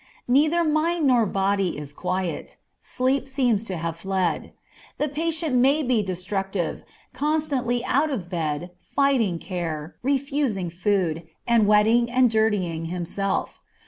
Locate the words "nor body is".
1.05-1.93